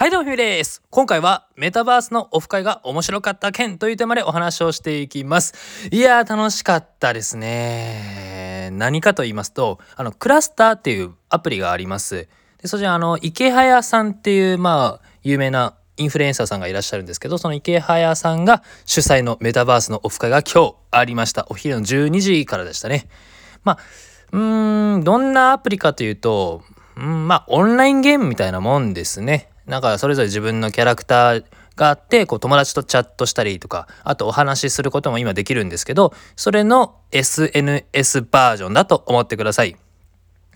[0.00, 0.80] はいどうもひめです。
[0.90, 5.88] 今回はメタバースのオフ会が面白かった件というテーマでお話をしていきます。
[5.90, 8.70] いやー楽しかったですね。
[8.74, 12.28] 何かと言いますと、あのクラスターっていうアプリがあります。
[12.62, 21.48] でそちらあの池早さんっていうまあ有名なインフルエンサーさんがいらっしゃるんですけど、その池早さんが主催のメタバースのオフ会が今日ありました。
[21.50, 23.08] お昼の12時からでしたね。
[23.64, 23.78] まあ、
[24.30, 26.62] うーん、どんなアプリかというと、
[26.96, 29.48] うん、まあ、オンラインゲームみたいなもんですね。
[29.68, 31.44] なんかそれぞれ自分のキャラクター
[31.76, 39.76] があってこう友達とチャットしたりとかあとお話しすることも今できるんですけどそれの SNS バージョンだと思ってください。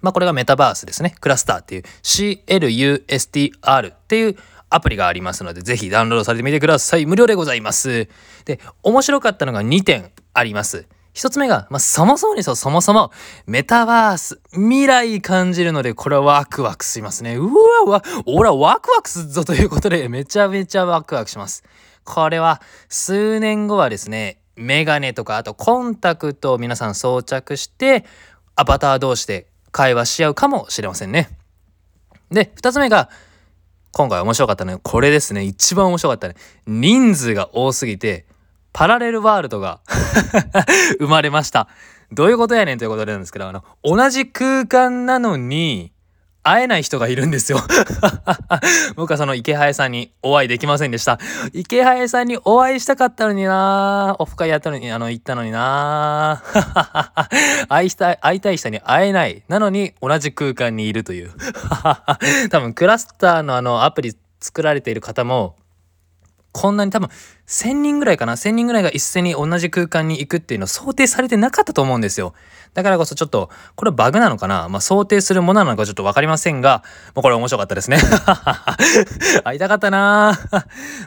[0.00, 1.14] まあこれがメタバースですね。
[1.20, 4.36] クラスターっていう CLUSTR っていう
[4.68, 7.06] アプリがありますのでぜひダウンロードされてみてください。
[7.06, 8.08] 無料でございます。
[8.44, 10.86] で面白かったのが2点あります。
[11.14, 13.12] 一つ目が、まあ、そもそもにそう、そもそも、
[13.46, 17.36] メタバース、未来感じるので、これはワクワクしますね。
[17.36, 21.62] うわ、わ、俺はワクワクするぞということで、めちゃめちゃワクワクします。
[22.02, 28.04] これは、数年後はですね、メガネとか、あとコンタクトを皆さん装着して、
[28.56, 31.30] アバター同士で会話し合うかもしれませんね。
[32.32, 33.08] で、二つ目が、
[33.92, 35.44] 今回面白かったのは、これですね。
[35.44, 36.34] 一番面白かったね。
[36.66, 38.26] 人数が多すぎて、
[38.74, 39.80] パラレルワールドが
[40.98, 41.68] 生まれました。
[42.12, 45.92] どういうことやねんということなんですけど、あの、同じ空間なのに、
[46.46, 47.58] 会えない人がいるんですよ
[48.96, 51.18] 僕はその池早さんにお会いできませんでした。
[51.54, 56.42] 池早さんにお会いしたかったのになオフ会やったのに、あの、行ったのにな
[57.70, 59.42] 会いたい、会いたい人に会えない。
[59.48, 61.32] なのに同じ空間にいるという
[62.50, 65.56] 多分クラスターのあのアプリ作られている方も、
[66.54, 67.08] こんなに多分
[67.48, 72.32] 1000人ぐらいかな1000人ぐらいが一斉に同じ空間に行くっていうのを想定されてなかったと思うんですよ。
[72.74, 74.68] だからこそちょっと、これバグなのかな？
[74.68, 76.84] まあ想定するものなのかちょっとわかりませんが、
[77.16, 77.98] もうこれ面白かったですね。
[79.42, 80.38] 会いたかったな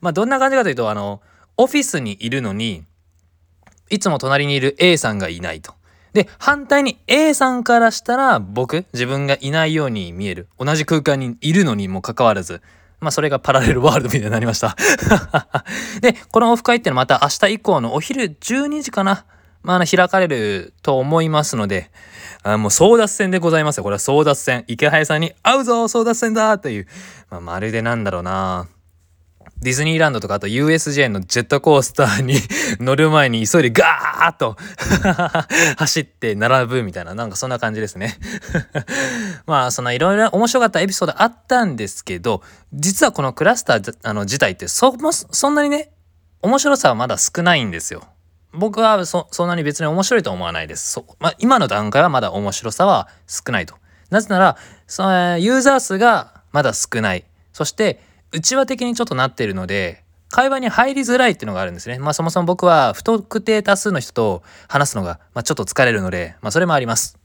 [0.00, 1.20] まあどんな感じかというと、あの、
[1.58, 2.84] オフィスにいるのに、
[3.90, 5.74] いつも隣にいる A さんがいないと。
[6.14, 10.48] で、反対に A さんからしたら僕、自分がいないように見える。
[10.58, 12.62] 同じ空間にいるのにもかかわらず、
[13.04, 14.76] まあそれがパラレルワールドみたいになりました
[16.02, 19.24] で、このオフ会っていうのはまた明日以降のお昼12時かな。
[19.62, 21.90] まあの、開かれると思いますので、
[22.42, 23.84] あもう争奪戦でございますよ。
[23.84, 24.64] これは争奪戦。
[24.66, 26.86] 池早さんに会うぞ争奪戦だという、
[27.30, 28.68] まあ、まるでなんだろうな
[29.64, 32.36] ディズニーランドとかあと USJ のジェットコースターに
[32.84, 34.58] 乗る前に急いでガーッと
[35.78, 38.18] 走って並ぶみたいななんかそんな感じですね
[39.46, 42.42] まあそんないろいろ面白かったエピソードあったんですけど
[42.74, 45.92] 実はこのクラスターあの自体ってそもそんなにね
[46.42, 48.04] 面白さはまだ少ないんですよ。
[48.52, 50.92] 僕はそんなに別に面白いと思わないです。
[50.92, 53.76] そまあ、今の段階はまだ面白さは少ないと。
[54.10, 57.24] なぜならそのユーザー数がまだ少ない。
[57.54, 58.00] そして
[58.34, 61.98] 内輪的にちょっとなってるので、会話に入りづらいっていうのがあるんですね。
[61.98, 67.18] まあそもそも僕は不特定多数の人と話すのが、まあ、ちょっと疲れるので、まあそれもあります。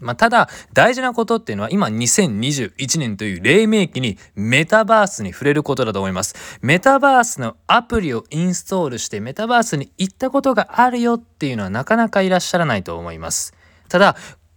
[0.00, 6.58] まあ、ただ大事なことっていうのは今2021年という黎明期にメタバースに触れることだと思います。
[6.62, 13.54] メタバースのアプリをインストールしてメタバースに行ったことがあるよっていうのはなかなかいらっしゃらないと思います。
[13.88, 14.16] ただ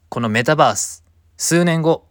[0.09, 1.03] このメタバース
[1.38, 2.06] 数年後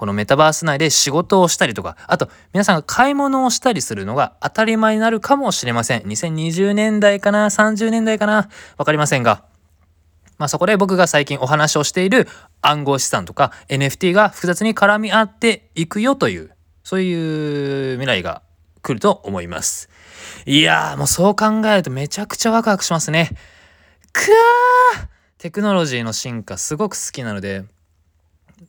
[0.00, 6.00] このメタバース内で仕事をしたりとか、あと皆さんが買い物をしたりするのが当たり前になるかもしれません。
[6.04, 9.44] 2020年代かな ?30 年代かなわかりませんが。
[10.38, 12.28] まあそこで僕が最近お話をしている
[12.62, 16.50] 暗号資産とか NFT が複雑に絡み合っていくよという、
[16.82, 18.40] そういう未来が
[18.80, 19.90] 来ると思います。
[20.46, 23.32] いやーもうそう考えるとめちゃくちゃワクワクしますね。
[24.14, 24.24] くー
[25.36, 27.64] テクノロジーの進化すごく好きなので、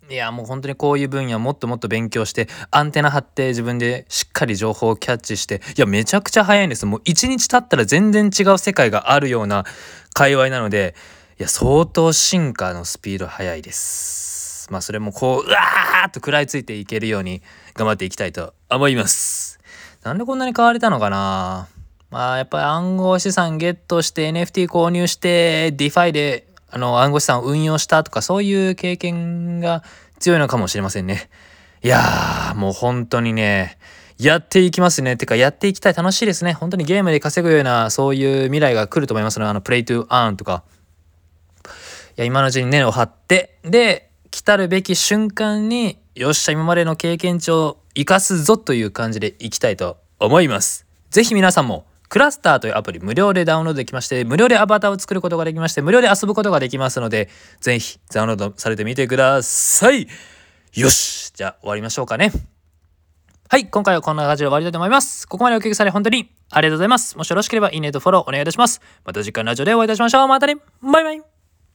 [0.09, 6.85] いやもう本当にこういう分野もっともっと勉強してアンテナ張って自分でしっかり情報をキャッチしていやめちゃくちゃ早いんです。
[6.85, 9.65] もう一日経ったら全然違う世界があるような
[10.13, 10.95] 界隈なので
[11.39, 14.71] いや相当進化のスピード速いです。
[14.71, 17.41] まあそれもこううわーっと食らいついていけるように
[17.73, 19.59] 頑張っていきたいと思います。
[20.03, 21.67] なんでこんなに変われたのかな。
[22.09, 29.83] まあやっぱり暗号資産ゲットして NFT 購入して DeFi であの、暗号資産を運用したとか、そういう経験が
[30.19, 31.29] 強いのかもしれませんね。
[31.83, 33.77] いやー、もう本当にね、
[34.17, 35.17] やっていきますね。
[35.17, 35.93] てか、やっていきたい。
[35.93, 36.53] 楽しいですね。
[36.53, 40.63] 本当にゲームで稼ぐような、そういう未来が来ると思いますの、あの、プレイトゥーアーンとか。
[41.65, 41.69] い
[42.17, 50.85] や、今のうちに根を張って、で、来たるべき瞬間に、よっしゃ、今までの経験値を生かすぞという感じでいきたいと思います。
[51.09, 57.29] ぜひ皆さんも、クラスターというアプリ無料でダウンロードできまして、無料でアバターを作ることができまして、無料で遊ぶことができますので、
[57.61, 60.09] ぜひダウンロードされてみてください。
[60.73, 62.33] よしじゃあ終わりましょうかね。
[63.47, 65.25] はい、今回はこんな感じで終わりたいと思います。
[65.25, 67.17] ここまでお聞きされ本当にありがとうございます。
[67.17, 68.81] もしよろしければいいねとフォローお願いいたします。
[69.05, 70.27] また次回のラジオでお会いいたしましょう。
[70.27, 71.40] またねバイバイ